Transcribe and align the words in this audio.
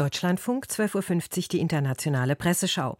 Deutschlandfunk 0.00 0.64
12.50 0.64 1.36
Uhr 1.36 1.44
die 1.52 1.60
internationale 1.60 2.34
Presseschau. 2.34 2.96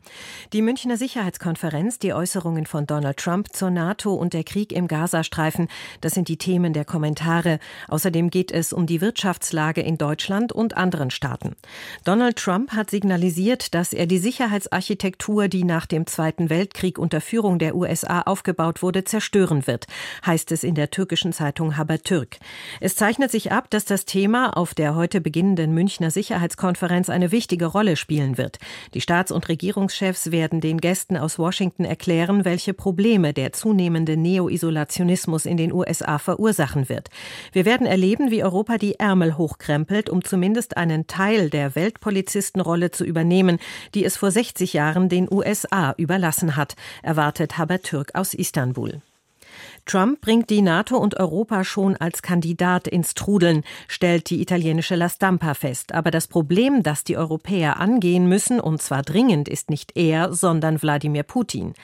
Die 0.52 0.60
Münchner 0.60 0.98
Sicherheitskonferenz, 0.98 1.98
die 1.98 2.12
Äußerungen 2.12 2.66
von 2.66 2.86
Donald 2.86 3.16
Trump 3.16 3.54
zur 3.54 3.70
NATO 3.70 4.12
und 4.12 4.34
der 4.34 4.44
Krieg 4.44 4.70
im 4.70 4.86
Gazastreifen, 4.86 5.68
das 6.02 6.12
sind 6.12 6.28
die 6.28 6.36
Themen 6.36 6.74
der 6.74 6.84
Kommentare. 6.84 7.58
Außerdem 7.88 8.28
geht 8.28 8.52
es 8.52 8.74
um 8.74 8.84
die 8.84 9.00
Wirtschaftslage 9.00 9.80
in 9.80 9.96
Deutschland 9.96 10.52
und 10.52 10.76
anderen 10.76 11.10
Staaten. 11.10 11.56
Donald 12.04 12.36
Trump 12.36 12.72
hat 12.72 12.90
signalisiert, 12.90 13.74
dass 13.74 13.94
er 13.94 14.04
die 14.04 14.18
Sicherheitsarchitektur, 14.18 15.48
die 15.48 15.64
nach 15.64 15.86
dem 15.86 16.06
Zweiten 16.06 16.50
Weltkrieg 16.50 16.98
unter 16.98 17.22
Führung 17.22 17.58
der 17.58 17.76
USA 17.76 18.20
aufgebaut 18.20 18.82
wurde, 18.82 19.04
zerstören 19.04 19.66
wird, 19.66 19.86
heißt 20.26 20.52
es 20.52 20.62
in 20.62 20.74
der 20.74 20.90
türkischen 20.90 21.32
Zeitung 21.32 21.78
Habertürk. 21.78 22.36
Es 22.78 22.94
zeichnet 22.94 23.30
sich 23.30 23.52
ab, 23.52 23.70
dass 23.70 23.86
das 23.86 24.04
Thema 24.04 24.54
auf 24.54 24.74
der 24.74 24.94
heute 24.94 25.22
beginnenden 25.22 25.72
Münchner 25.72 26.10
Sicherheitskonferenz 26.10 26.89
Konferenz 26.90 27.08
eine 27.08 27.30
wichtige 27.30 27.66
Rolle 27.66 27.94
spielen 27.94 28.36
wird. 28.36 28.58
Die 28.94 29.00
Staats- 29.00 29.30
und 29.30 29.48
Regierungschefs 29.48 30.32
werden 30.32 30.60
den 30.60 30.78
Gästen 30.78 31.16
aus 31.16 31.38
Washington 31.38 31.84
erklären, 31.84 32.44
welche 32.44 32.74
Probleme 32.74 33.32
der 33.32 33.52
zunehmende 33.52 34.16
Neo-Isolationismus 34.16 35.46
in 35.46 35.56
den 35.56 35.72
USA 35.72 36.18
verursachen 36.18 36.88
wird. 36.88 37.08
Wir 37.52 37.64
werden 37.64 37.86
erleben, 37.86 38.32
wie 38.32 38.42
Europa 38.42 38.76
die 38.76 38.98
Ärmel 38.98 39.38
hochkrempelt, 39.38 40.10
um 40.10 40.24
zumindest 40.24 40.76
einen 40.76 41.06
Teil 41.06 41.48
der 41.48 41.76
Weltpolizistenrolle 41.76 42.90
zu 42.90 43.04
übernehmen, 43.04 43.60
die 43.94 44.04
es 44.04 44.16
vor 44.16 44.32
60 44.32 44.72
Jahren 44.72 45.08
den 45.08 45.28
USA 45.32 45.94
überlassen 45.96 46.56
hat, 46.56 46.74
erwartet 47.04 47.56
Habertürk 47.56 48.16
aus 48.16 48.34
Istanbul. 48.34 49.00
Trump 49.86 50.20
bringt 50.20 50.50
die 50.50 50.62
NATO 50.62 50.96
und 50.96 51.18
Europa 51.18 51.64
schon 51.64 51.96
als 51.96 52.22
Kandidat 52.22 52.86
ins 52.86 53.14
Trudeln, 53.14 53.62
stellt 53.88 54.30
die 54.30 54.40
italienische 54.40 54.94
La 54.94 55.08
Stampa 55.08 55.54
fest. 55.54 55.92
Aber 55.92 56.10
das 56.10 56.28
Problem, 56.28 56.82
das 56.82 57.04
die 57.04 57.16
Europäer 57.16 57.78
angehen 57.78 58.28
müssen, 58.28 58.60
und 58.60 58.82
zwar 58.82 59.02
dringend, 59.02 59.48
ist 59.48 59.70
nicht 59.70 59.96
er, 59.96 60.32
sondern 60.32 60.80
Wladimir 60.82 61.22
Putin. 61.22 61.74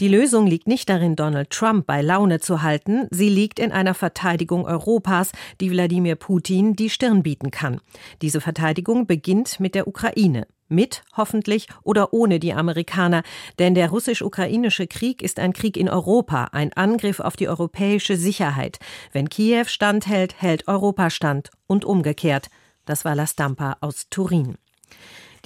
Die 0.00 0.08
Lösung 0.08 0.46
liegt 0.46 0.66
nicht 0.66 0.88
darin, 0.88 1.16
Donald 1.16 1.50
Trump 1.50 1.86
bei 1.86 2.02
Laune 2.02 2.40
zu 2.40 2.62
halten, 2.62 3.06
sie 3.10 3.28
liegt 3.28 3.58
in 3.58 3.72
einer 3.72 3.94
Verteidigung 3.94 4.66
Europas, 4.66 5.32
die 5.60 5.70
Wladimir 5.70 6.16
Putin 6.16 6.74
die 6.74 6.90
Stirn 6.90 7.22
bieten 7.22 7.50
kann. 7.50 7.80
Diese 8.22 8.40
Verteidigung 8.40 9.06
beginnt 9.06 9.60
mit 9.60 9.74
der 9.74 9.88
Ukraine. 9.88 10.46
Mit, 10.68 11.02
hoffentlich, 11.16 11.68
oder 11.82 12.12
ohne 12.12 12.38
die 12.38 12.52
Amerikaner. 12.52 13.22
Denn 13.58 13.74
der 13.74 13.90
russisch-ukrainische 13.90 14.86
Krieg 14.86 15.22
ist 15.22 15.38
ein 15.38 15.52
Krieg 15.52 15.76
in 15.76 15.88
Europa, 15.88 16.48
ein 16.52 16.72
Angriff 16.74 17.20
auf 17.20 17.36
die 17.36 17.48
europäische 17.48 18.16
Sicherheit. 18.16 18.78
Wenn 19.12 19.28
Kiew 19.28 19.64
standhält, 19.66 20.40
hält 20.40 20.68
Europa 20.68 21.10
stand. 21.10 21.50
Und 21.66 21.84
umgekehrt. 21.84 22.48
Das 22.84 23.04
war 23.04 23.14
La 23.14 23.26
Stampa 23.26 23.76
aus 23.80 24.08
Turin. 24.08 24.56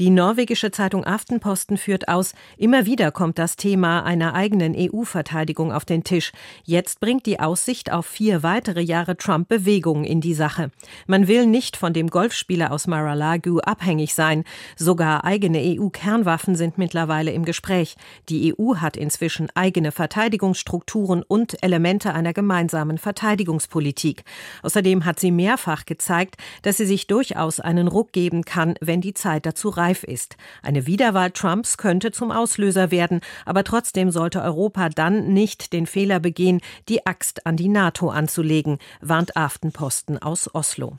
Die 0.03 0.11
norwegische 0.11 0.73
Zeitung 0.73 1.05
Aftenposten 1.05 1.77
führt 1.77 2.09
aus, 2.09 2.35
immer 2.57 2.87
wieder 2.87 3.13
kommt 3.13 3.39
das 3.39 3.55
Thema 3.55 4.03
einer 4.03 4.35
eigenen 4.35 4.75
EU-Verteidigung 4.77 5.71
auf 5.71 5.85
den 5.85 6.03
Tisch. 6.03 6.33
Jetzt 6.65 6.99
bringt 6.99 7.25
die 7.25 7.39
Aussicht 7.39 7.93
auf 7.93 8.05
vier 8.05 8.43
weitere 8.43 8.81
Jahre 8.81 9.17
Trump 9.17 9.49
Bewegung 9.49 10.03
in 10.03 10.21
die 10.21 10.35
Sache. 10.35 10.73
Man 11.07 11.29
will 11.29 11.47
nicht 11.47 11.77
von 11.77 11.93
dem 11.93 12.09
Golfspieler 12.09 12.73
aus 12.73 12.89
Mar-a-Lago 12.89 13.61
abhängig 13.61 14.13
sein. 14.15 14.43
Sogar 14.75 15.25
eigene 15.25 15.61
EU-Kernwaffen 15.61 16.57
sind 16.57 16.79
mittlerweile 16.79 17.31
im 17.31 17.45
Gespräch. 17.45 17.95
Die 18.29 18.53
EU 18.59 18.79
hat 18.79 18.97
inzwischen 18.97 19.51
eigene 19.55 19.93
Verteidigungsstrukturen 19.93 21.23
und 21.23 21.63
Elemente 21.63 22.13
einer 22.13 22.33
gemeinsamen 22.33 22.99
Verteidigungspolitik. 22.99 24.25
Außerdem 24.65 25.05
hat 25.05 25.21
sie 25.21 25.31
mehrfach 25.31 25.87
gezeigt, 25.87 26.39
dass 26.63 26.79
sie 26.79 26.87
sich 26.87 27.07
durchaus 27.07 27.61
einen 27.61 27.87
Ruck 27.87 28.11
geben 28.11 28.45
kann, 28.45 28.75
wenn 28.81 29.01
die 29.01 29.15
Zeit 29.15 29.47
dazu 29.47 29.69
reicht 29.69 29.92
reif 29.93 30.05
ist. 30.05 30.37
Eine 30.63 30.87
Wiederwahl 30.87 31.31
Trumps 31.31 31.77
könnte 31.77 32.13
zum 32.13 32.31
Auslöser 32.31 32.91
werden, 32.91 33.21
aber 33.45 33.65
trotzdem 33.65 34.11
sollte 34.11 34.43
Europa 34.43 34.89
dann 34.89 35.33
nicht 35.33 35.73
den 35.73 35.87
Fehler 35.87 36.21
begehen, 36.21 36.61
die 36.89 37.07
Axt 37.07 37.47
an 37.47 37.57
die 37.57 37.69
NATO 37.69 38.11
anzulegen, 38.11 38.79
warnt 39.01 39.37
Aftenposten 39.37 40.21
aus 40.21 40.55
Oslo. 40.55 40.99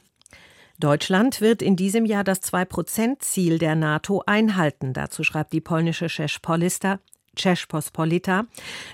Deutschland 0.80 1.40
wird 1.40 1.62
in 1.62 1.76
diesem 1.76 2.06
Jahr 2.06 2.24
das 2.24 2.42
2-Prozent-Ziel 2.42 3.60
der 3.60 3.76
NATO 3.76 4.24
einhalten. 4.26 4.94
Dazu 4.94 5.24
schreibt 5.24 5.54
die 5.54 5.62
polnische 5.62 6.08
Czech-Polista 6.08 7.00
Czech-Pospolita. 7.36 8.46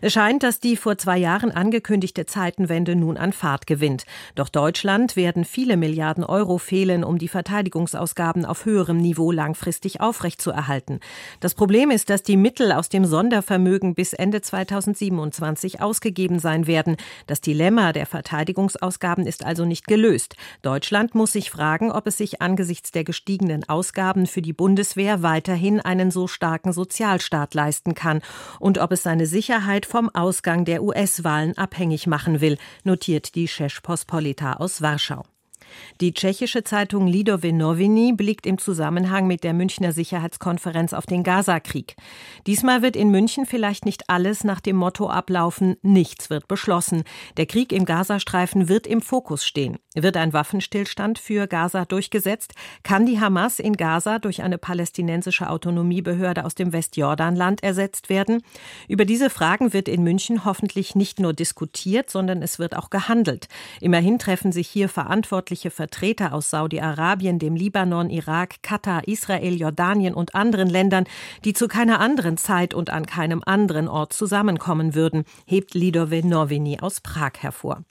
Es 0.01 0.13
scheint, 0.13 0.43
dass 0.43 0.59
die 0.59 0.77
vor 0.77 0.97
zwei 0.97 1.17
Jahren 1.17 1.51
angekündigte 1.51 2.25
Zeitenwende 2.25 2.95
nun 2.95 3.17
an 3.17 3.33
Fahrt 3.33 3.67
gewinnt. 3.67 4.05
Doch 4.35 4.49
Deutschland 4.49 5.15
werden 5.15 5.43
viele 5.43 5.75
Milliarden 5.77 6.23
Euro 6.23 6.57
fehlen, 6.57 7.03
um 7.03 7.17
die 7.17 7.27
Verteidigungsausgaben 7.27 8.45
auf 8.45 8.65
höherem 8.65 8.97
Niveau 8.97 9.31
langfristig 9.31 9.99
aufrechtzuerhalten. 9.99 10.99
Das 11.41 11.53
Problem 11.53 11.91
ist, 11.91 12.09
dass 12.09 12.23
die 12.23 12.37
Mittel 12.37 12.71
aus 12.71 12.89
dem 12.89 13.05
Sondervermögen 13.05 13.93
bis 13.93 14.13
Ende 14.13 14.41
2027 14.41 15.81
ausgegeben 15.81 16.39
sein 16.39 16.65
werden. 16.65 16.95
Das 17.27 17.41
Dilemma 17.41 17.91
der 17.91 18.05
Verteidigungsausgaben 18.05 19.25
ist 19.25 19.45
also 19.45 19.65
nicht 19.65 19.85
gelöst. 19.85 20.35
Deutschland 20.61 21.13
muss 21.13 21.33
sich 21.33 21.51
fragen, 21.51 21.91
ob 21.91 22.07
es 22.07 22.17
sich 22.17 22.41
angesichts 22.41 22.91
der 22.91 23.03
gestiegenen 23.03 23.67
Ausgaben 23.67 24.27
für 24.27 24.41
die 24.41 24.53
Bundeswehr 24.53 25.21
weiterhin 25.23 25.81
einen 25.81 26.11
so 26.11 26.27
starken 26.27 26.71
Sozialstaat 26.71 27.53
leisten 27.53 27.93
kann 27.93 28.21
und 28.59 28.77
ob 28.77 28.91
es 28.91 29.03
seine 29.03 29.25
Sicherheit 29.25 29.85
vom 29.85 30.09
Ausgang 30.09 30.65
der 30.65 30.83
US-Wahlen 30.83 31.57
abhängig 31.57 32.07
machen 32.07 32.41
will, 32.41 32.57
notiert 32.83 33.35
die 33.35 33.47
Czech 33.47 33.81
Pospolita 33.81 34.53
aus 34.53 34.81
Warschau. 34.81 35.25
Die 36.01 36.13
tschechische 36.13 36.63
Zeitung 36.63 37.07
Lidové 37.07 37.51
Noviny 37.51 38.13
blickt 38.13 38.45
im 38.45 38.57
Zusammenhang 38.57 39.27
mit 39.27 39.43
der 39.43 39.53
Münchner 39.53 39.91
Sicherheitskonferenz 39.91 40.93
auf 40.93 41.05
den 41.05 41.23
Gazakrieg. 41.23 41.95
Diesmal 42.47 42.81
wird 42.81 42.95
in 42.95 43.09
München 43.09 43.45
vielleicht 43.45 43.85
nicht 43.85 44.09
alles 44.09 44.43
nach 44.43 44.59
dem 44.59 44.75
Motto 44.75 45.09
ablaufen, 45.09 45.75
nichts 45.81 46.29
wird 46.29 46.47
beschlossen. 46.47 47.03
Der 47.37 47.45
Krieg 47.45 47.73
im 47.73 47.85
Gazastreifen 47.85 48.69
wird 48.69 48.87
im 48.87 49.01
Fokus 49.01 49.45
stehen. 49.45 49.77
Wird 49.95 50.17
ein 50.17 50.33
Waffenstillstand 50.33 51.19
für 51.19 51.47
Gaza 51.47 51.83
durchgesetzt? 51.83 52.53
Kann 52.83 53.05
die 53.05 53.19
Hamas 53.19 53.59
in 53.59 53.73
Gaza 53.73 54.19
durch 54.19 54.41
eine 54.41 54.57
palästinensische 54.57 55.49
Autonomiebehörde 55.49 56.45
aus 56.45 56.55
dem 56.55 56.71
Westjordanland 56.71 57.63
ersetzt 57.63 58.07
werden? 58.09 58.41
Über 58.87 59.03
diese 59.03 59.29
Fragen 59.29 59.73
wird 59.73 59.89
in 59.89 60.03
München 60.03 60.45
hoffentlich 60.45 60.95
nicht 60.95 61.19
nur 61.19 61.33
diskutiert, 61.33 62.09
sondern 62.09 62.41
es 62.41 62.59
wird 62.59 62.75
auch 62.77 62.89
gehandelt. 62.89 63.47
Immerhin 63.81 64.19
treffen 64.19 64.51
sich 64.53 64.69
hier 64.69 64.87
verantwortliche 64.87 65.58
staatliche 65.59 65.71
Vertreter 65.71 66.33
aus 66.33 66.49
Saudi-Arabien, 66.49 67.37
dem 67.37 67.55
Libanon, 67.55 68.09
Irak, 68.09 68.63
Katar, 68.63 69.07
Israel, 69.07 69.55
Jordanien 69.55 70.13
und 70.13 70.33
anderen 70.33 70.69
Ländern, 70.69 71.03
die 71.43 71.53
zu 71.53 71.67
keiner 71.67 71.99
anderen 71.99 72.37
Zeit 72.37 72.73
und 72.73 72.89
an 72.89 73.05
keinem 73.05 73.41
anderen 73.45 73.87
Ort 73.89 74.13
zusammenkommen 74.13 74.95
würden, 74.95 75.25
hebt 75.45 75.73
Lidove 75.73 76.25
Novini 76.25 76.79
aus 76.79 77.01
Prag 77.01 77.33
hervor. 77.39 77.83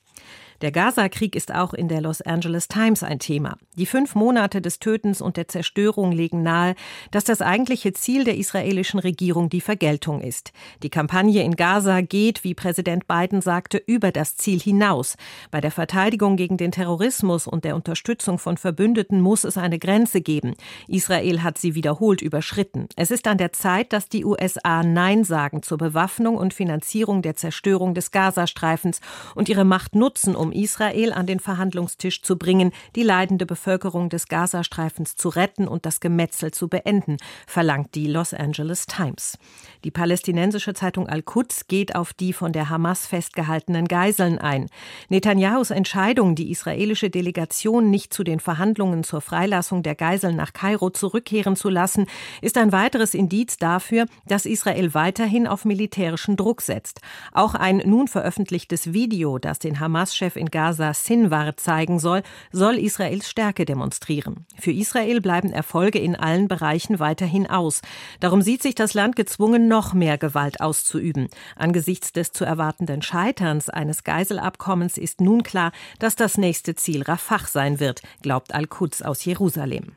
Der 0.61 0.73
Gaza-Krieg 0.73 1.37
ist 1.37 1.55
auch 1.55 1.73
in 1.73 1.87
der 1.87 2.01
Los 2.01 2.21
Angeles 2.21 2.67
Times 2.67 3.05
ein 3.05 3.21
Thema. 3.21 3.57
Die 3.77 3.87
fünf 3.87 4.17
Monate 4.17 4.61
des 4.61 4.81
Tötens 4.81 5.21
und 5.21 5.37
der 5.37 5.47
Zerstörung 5.47 6.11
legen 6.11 6.43
nahe, 6.43 6.75
dass 7.13 7.23
das 7.23 7.43
eigentliche 7.43 7.93
Ziel 7.93 8.25
der 8.25 8.37
israelischen 8.37 8.99
Regierung 8.99 9.51
die 9.51 9.61
Vergeltung 9.61 10.21
ist. 10.21 10.53
Die 10.83 10.91
Kampagne 10.91 11.45
in 11.45 11.55
Gaza 11.55 12.01
geht, 12.01 12.43
wie 12.43 12.55
Präsident 12.55 13.07
Biden 13.07 13.41
sagte, 13.41 13.79
über 13.79 14.11
das 14.11 14.37
Ziel 14.37 14.59
hinaus. 14.59 15.17
Bei 15.53 15.61
der 15.61 15.71
Verteidigung 15.71 16.37
gegen 16.37 16.57
den 16.57 16.73
Terrorismus 16.73 17.47
und 17.47 17.65
der 17.65 17.77
Unterstützung 17.77 18.39
von 18.39 18.57
Verbündeten 18.57 19.21
muss 19.21 19.45
es 19.45 19.59
eine 19.59 19.79
Grenze 19.79 20.21
geben. 20.21 20.55
Israel 20.89 21.45
hat 21.45 21.59
sie 21.59 21.77
wiederholt 21.77 22.21
überschritten. 22.21 22.89
Es 22.97 23.13
ist 23.13 23.29
an 23.29 23.39
der 23.39 23.53
Zeit, 23.53 23.93
dass 23.93 24.09
die 24.09 24.25
USA 24.25 24.83
Nein 24.83 25.23
sagen 25.23 25.63
zur 25.63 25.79
Bewaffnung 25.79 26.37
und 26.37 26.53
Finanzierung 26.53 27.23
der 27.23 27.37
Zerstörung 27.37 27.95
des 27.95 28.11
Gazastreifens 28.11 29.01
und 29.37 29.49
ihre 29.49 29.65
Macht 29.65 29.95
nutzen, 29.95 30.35
um 30.35 30.48
um 30.49 30.53
Israel 30.53 31.13
an 31.13 31.27
den 31.27 31.41
Verhandlungstisch 31.41 32.23
zu 32.23 32.39
bringen, 32.39 32.73
die 32.97 33.03
leidende 33.03 33.45
Bevölkerung 33.45 34.09
des 34.09 34.29
Gazastreifens 34.29 35.15
zu 35.15 35.29
retten 35.29 35.69
und 35.69 35.85
das 35.85 36.01
Gemetzel 36.01 36.53
zu 36.53 36.69
beenden, 36.69 37.19
verlangt 37.47 37.95
die 37.95 38.07
Los 38.07 38.33
Angeles 38.33 38.87
Times. 38.87 39.37
Die 39.85 39.91
palästinensische 39.91 40.73
Zeitung 40.73 41.07
Al-Quds 41.07 41.69
geht 41.69 41.95
auf 41.95 42.15
die 42.15 42.33
von 42.33 42.53
der 42.53 42.71
Hamas 42.71 43.07
festgehaltenen 43.07 43.89
Geiseln 43.89 44.39
ein. 44.39 44.71
Netanyahus 45.11 45.71
Entscheidung, 45.71 46.35
die 46.35 46.51
israelische 46.51 47.11
Delegation 47.11 47.91
nicht 47.91 48.15
zu 48.15 48.25
den 48.25 48.41
Verhandlungen 48.41 49.05
zur 49.05 49.21
Freilassung 49.21 49.83
der 49.83 49.97
Geiseln 49.97 50.37
nach 50.37 50.55
Kairo 50.55 50.89
zurückkehren 50.89 51.57
zu 51.57 51.69
lassen, 51.69 52.07
ist 52.41 52.57
ein 52.57 52.73
weiteres 52.73 53.13
Indiz 53.13 53.59
dafür, 53.59 54.07
dass 54.27 54.47
Israel 54.47 54.95
weiterhin 54.95 55.47
auf 55.47 55.67
militärischen 55.67 56.37
Druck 56.37 56.63
setzt. 56.63 57.03
Auch 57.33 57.55
ein 57.55 57.83
nun 57.85 58.09
veröffentlichtes 58.09 58.95
Video, 58.95 59.39
das 59.39 59.59
den 59.59 59.79
Hamas-Chef 59.79 60.38
in 60.39 60.51
Gaza 60.51 60.95
Sinwar 60.95 61.57
zeigen 61.57 61.99
soll, 61.99 62.23
soll 62.53 62.79
Israels 62.79 63.29
Stärke 63.29 63.65
demonstrieren. 63.65 64.47
Für 64.59 64.73
Israel 64.73 65.21
bleiben 65.21 65.53
Erfolge 65.53 65.99
in 65.99 66.17
allen 66.17 66.49
Bereichen 66.49 66.99
weiterhin 66.99 67.49
aus. 67.49 67.83
Darum 68.21 68.43
sieht 68.43 68.63
sich 68.63 68.75
das 68.75 68.95
Land 68.95 69.17
gezwungen, 69.17 69.69
noch 69.69 69.95
mehr 69.95 70.19
Gewalt 70.19 70.61
auszuüben. 70.61 71.29
Angesichts 71.57 72.13
des 72.13 72.33
zu 72.33 72.45
erwartenden 72.45 73.03
Scheiterns 73.03 73.69
eines 73.69 74.05
Geiselabkommens 74.05 74.97
ist 74.99 75.21
nun 75.21 75.43
klar, 75.43 75.73
dass 75.99 76.17
das 76.17 76.39
nächste 76.39 76.75
Ziel 76.75 77.03
Rafah 77.03 77.47
sein 77.47 77.81
wird, 77.81 78.03
glaubt 78.23 78.55
Al-Quds 78.55 79.03
aus 79.03 79.25
Jerusalem. 79.25 79.93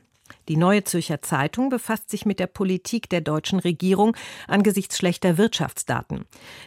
Die 0.48 0.56
Neue 0.56 0.84
Zürcher 0.84 1.22
Zeitung 1.22 1.68
befasst 1.68 2.10
sich 2.10 2.26
mit 2.26 2.40
der 2.40 2.46
Politik 2.48 3.08
der 3.08 3.20
deutschen 3.20 3.60
Regierung 3.60 4.16
angesichts 4.48 4.98
schlechter 4.98 5.38
Wirtschaftsdaten. 5.38 6.24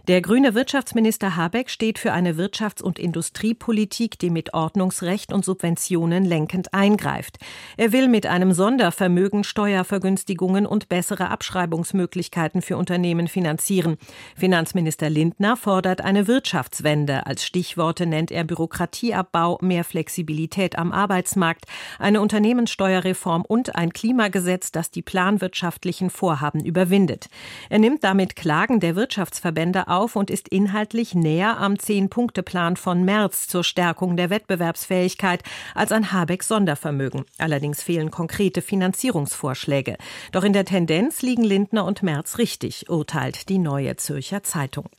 Der 0.07 0.22
grüne 0.22 0.56
Wirtschaftsminister 0.56 1.36
Habeck 1.36 1.69
steht 1.69 2.00
für 2.00 2.13
eine 2.13 2.33
Wirtschafts- 2.33 2.81
und 2.81 3.00
Industriepolitik, 3.00 4.18
die 4.19 4.30
mit 4.30 4.54
Ordnungsrecht 4.54 5.33
und 5.33 5.44
Subventionen 5.44 6.24
lenkend 6.24 6.74
eingreift. 6.74 7.38
Er 7.75 7.92
will 7.92 8.07
mit 8.07 8.25
einem 8.25 8.54
Sondervermögen 8.54 9.44
Steuervergünstigungen 9.44 10.66
und 10.66 10.88
bessere 10.88 11.30
Abschreibungsmöglichkeiten 11.30 12.62
für 12.62 12.78
Unternehmen 12.78 13.28
finanzieren. 13.28 13.98
Finanzminister 14.36 15.10
Lindner 15.10 15.57
fordert 15.57 16.01
eine 16.01 16.28
Wirtschaftswende. 16.28 17.25
Als 17.25 17.44
Stichworte 17.44 18.06
nennt 18.06 18.31
er 18.31 18.44
Bürokratieabbau, 18.45 19.57
mehr 19.62 19.83
Flexibilität 19.83 20.78
am 20.78 20.92
Arbeitsmarkt, 20.92 21.66
eine 22.00 22.21
Unternehmenssteuerreform 22.21 23.44
und 23.45 23.64
und 23.65 23.75
ein 23.75 23.94
Klimagesetz, 23.94 24.71
das 24.71 24.91
die 24.91 25.01
planwirtschaftlichen 25.01 26.09
Vorhaben 26.09 26.63
überwindet. 26.63 27.27
Er 27.69 27.79
nimmt 27.79 28.03
damit 28.03 28.35
Klagen 28.35 28.79
der 28.79 28.95
Wirtschaftsverbände 28.95 29.88
auf 29.88 30.15
und 30.15 30.29
ist 30.29 30.47
inhaltlich 30.50 31.15
näher 31.15 31.57
am 31.57 31.79
Zehn-Punkte-Plan 31.79 32.77
von 32.77 33.03
März 33.03 33.47
zur 33.47 33.63
Stärkung 33.63 34.17
der 34.17 34.29
Wettbewerbsfähigkeit 34.29 35.44
als 35.73 35.91
ein 35.91 36.12
Habecks 36.12 36.47
Sondervermögen. 36.47 37.25
Allerdings 37.38 37.81
fehlen 37.81 38.12
konkrete 38.12 38.62
Finanzierungsvorschläge. 38.62 39.97
Doch 40.31 40.44
in 40.44 40.53
der 40.53 40.65
Tendenz 40.65 41.21
liegen 41.21 41.44
Lindner 41.44 41.85
und 41.85 42.03
Merz 42.03 42.38
richtig, 42.38 42.89
urteilt 42.89 43.50
die 43.50 43.57
Neue 43.57 43.95
Zürcher 43.95 44.44
Zeitung. 44.44 44.89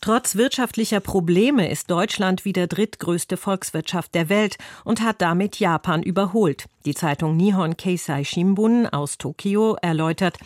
Trotz 0.00 0.36
wirtschaftlicher 0.36 1.00
Probleme 1.00 1.70
ist 1.70 1.90
Deutschland 1.90 2.44
wieder 2.44 2.66
drittgrößte 2.66 3.36
Volkswirtschaft 3.36 4.14
der 4.14 4.28
Welt 4.28 4.56
und 4.84 5.00
hat 5.00 5.20
damit 5.20 5.58
Japan 5.58 6.02
überholt. 6.02 6.66
Die 6.84 6.94
Zeitung 6.94 7.36
Nihon 7.36 7.76
Keisai 7.76 8.22
Shimbun 8.22 8.86
aus 8.86 9.18
Tokio 9.18 9.76
erläutert, 9.82 10.38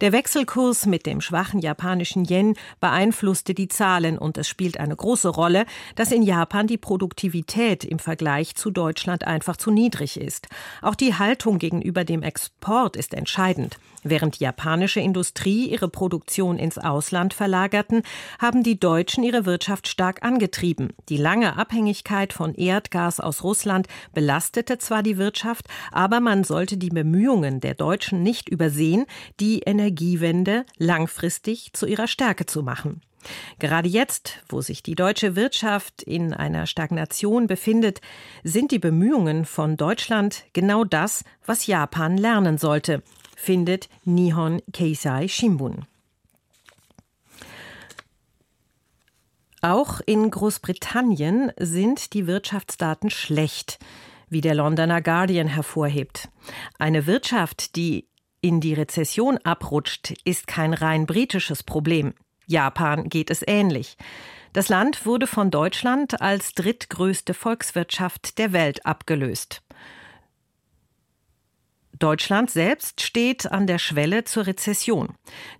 der 0.00 0.12
Wechselkurs 0.12 0.86
mit 0.86 1.04
dem 1.06 1.20
schwachen 1.20 1.60
japanischen 1.60 2.24
Yen 2.24 2.56
beeinflusste 2.80 3.54
die 3.54 3.68
Zahlen 3.68 4.18
und 4.18 4.38
es 4.38 4.48
spielt 4.48 4.80
eine 4.80 4.96
große 4.96 5.28
Rolle, 5.28 5.66
dass 5.94 6.10
in 6.10 6.22
Japan 6.22 6.66
die 6.66 6.78
Produktivität 6.78 7.84
im 7.84 7.98
Vergleich 7.98 8.54
zu 8.54 8.70
Deutschland 8.70 9.24
einfach 9.24 9.56
zu 9.56 9.70
niedrig 9.70 10.18
ist. 10.18 10.48
Auch 10.80 10.94
die 10.94 11.14
Haltung 11.14 11.58
gegenüber 11.58 12.04
dem 12.04 12.22
Export 12.22 12.96
ist 12.96 13.14
entscheidend. 13.14 13.78
Während 14.02 14.40
die 14.40 14.44
japanische 14.44 14.98
Industrie 14.98 15.66
ihre 15.66 15.88
Produktion 15.88 16.58
ins 16.58 16.78
Ausland 16.78 17.34
verlagerten, 17.34 18.02
haben 18.40 18.64
die 18.64 18.80
Deutschen 18.92 19.24
ihre 19.24 19.46
Wirtschaft 19.46 19.88
stark 19.88 20.22
angetrieben. 20.22 20.90
Die 21.08 21.16
lange 21.16 21.56
Abhängigkeit 21.56 22.34
von 22.34 22.54
Erdgas 22.54 23.20
aus 23.20 23.42
Russland 23.42 23.86
belastete 24.12 24.76
zwar 24.76 25.02
die 25.02 25.16
Wirtschaft, 25.16 25.66
aber 25.92 26.20
man 26.20 26.44
sollte 26.44 26.76
die 26.76 26.90
Bemühungen 26.90 27.60
der 27.60 27.72
Deutschen 27.72 28.22
nicht 28.22 28.50
übersehen, 28.50 29.06
die 29.40 29.60
Energiewende 29.60 30.66
langfristig 30.76 31.72
zu 31.72 31.86
ihrer 31.86 32.06
Stärke 32.06 32.44
zu 32.44 32.62
machen. 32.62 33.00
Gerade 33.58 33.88
jetzt, 33.88 34.42
wo 34.50 34.60
sich 34.60 34.82
die 34.82 34.94
deutsche 34.94 35.36
Wirtschaft 35.36 36.02
in 36.02 36.34
einer 36.34 36.66
Stagnation 36.66 37.46
befindet, 37.46 38.02
sind 38.44 38.72
die 38.72 38.78
Bemühungen 38.78 39.46
von 39.46 39.78
Deutschland 39.78 40.44
genau 40.52 40.84
das, 40.84 41.24
was 41.46 41.66
Japan 41.66 42.18
lernen 42.18 42.58
sollte, 42.58 43.02
findet 43.36 43.88
Nihon 44.04 44.60
Keisai 44.70 45.28
Shimbun. 45.28 45.86
Auch 49.62 50.00
in 50.04 50.30
Großbritannien 50.30 51.52
sind 51.56 52.12
die 52.14 52.26
Wirtschaftsdaten 52.26 53.10
schlecht 53.10 53.78
wie 54.32 54.40
der 54.40 54.54
Londoner 54.54 55.02
Guardian 55.02 55.46
hervorhebt. 55.46 56.28
Eine 56.78 57.06
Wirtschaft, 57.06 57.76
die 57.76 58.08
in 58.40 58.60
die 58.60 58.74
Rezession 58.74 59.38
abrutscht, 59.44 60.14
ist 60.24 60.46
kein 60.46 60.72
rein 60.72 61.06
britisches 61.06 61.62
Problem. 61.62 62.14
Japan 62.46 63.08
geht 63.08 63.30
es 63.30 63.44
ähnlich. 63.46 63.96
Das 64.54 64.68
Land 64.68 65.06
wurde 65.06 65.26
von 65.26 65.50
Deutschland 65.50 66.20
als 66.20 66.54
drittgrößte 66.54 67.34
Volkswirtschaft 67.34 68.38
der 68.38 68.52
Welt 68.52 68.84
abgelöst. 68.84 69.62
Deutschland 72.02 72.50
selbst 72.50 73.00
steht 73.00 73.52
an 73.52 73.68
der 73.68 73.78
Schwelle 73.78 74.24
zur 74.24 74.48
Rezession. 74.48 75.10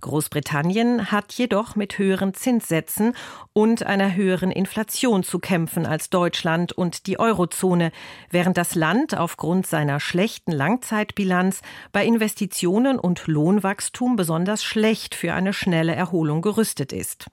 Großbritannien 0.01 1.13
hat 1.13 1.33
jedoch 1.35 1.77
mit 1.77 1.99
höheren 1.99 2.35
Zinssätzen 2.35 3.15
und 3.53 3.85
einer 3.85 4.17
höheren 4.17 4.51
Inflation 4.51 5.23
zu 5.23 5.39
kämpfen 5.39 5.87
als 5.87 6.11
Deutschland 6.11 6.73
und 6.73 7.07
die 7.07 7.21
Eurozone, 7.21 7.93
während 8.29 8.57
das 8.57 8.75
Land 8.75 9.17
aufgrund 9.17 9.69
seiner 9.69 10.01
schlechten 10.01 10.51
Langzeitbilanz 10.51 11.63
bei 11.93 12.05
Investitionen 12.05 12.99
und 12.99 13.29
Lohnwachstum 13.29 14.17
besonders 14.17 14.65
schlecht 14.65 15.15
für 15.15 15.35
eine 15.35 15.53
schnelle 15.53 15.95
Erholung 15.95 16.43
gerüstet 16.43 16.93
ist. 16.93 17.29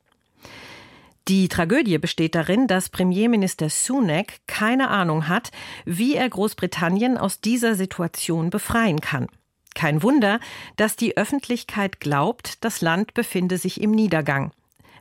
Die 1.29 1.47
Tragödie 1.47 1.99
besteht 1.99 2.33
darin, 2.33 2.65
dass 2.65 2.89
Premierminister 2.89 3.69
Sunak 3.69 4.39
keine 4.47 4.89
Ahnung 4.89 5.27
hat, 5.27 5.51
wie 5.85 6.15
er 6.15 6.27
Großbritannien 6.27 7.19
aus 7.19 7.39
dieser 7.39 7.75
Situation 7.75 8.49
befreien 8.49 8.99
kann. 8.99 9.27
Kein 9.75 10.01
Wunder, 10.01 10.39
dass 10.75 10.95
die 10.95 11.17
Öffentlichkeit 11.17 11.99
glaubt, 11.99 12.63
das 12.65 12.81
Land 12.81 13.13
befinde 13.13 13.59
sich 13.59 13.79
im 13.79 13.91
Niedergang. 13.91 14.53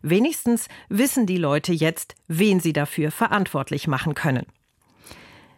Wenigstens 0.03 0.69
wissen 0.91 1.25
die 1.25 1.39
Leute 1.39 1.73
jetzt, 1.73 2.15
wen 2.27 2.61
sie 2.61 2.75
dafür 2.75 3.11
verantwortlich 3.11 3.89
machen 3.89 4.15
können. 4.15 4.45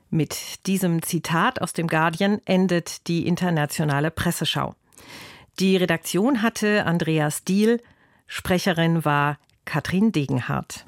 Mit 0.08 0.68
diesem 0.68 1.02
Zitat 1.02 1.60
aus 1.60 1.72
dem 1.72 1.88
Guardian 1.88 2.40
endet 2.44 3.08
die 3.08 3.26
internationale 3.26 4.12
Presseschau. 4.12 4.76
Die 5.58 5.76
Redaktion 5.76 6.42
hatte 6.42 6.86
Andreas 6.86 7.42
Diel, 7.42 7.82
Sprecherin 8.28 9.04
war 9.04 9.36
Katrin 9.70 10.10
Degenhardt. 10.10 10.84